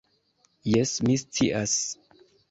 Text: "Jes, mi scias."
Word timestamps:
"Jes, 0.69 0.93
mi 1.07 1.17
scias." 1.23 1.75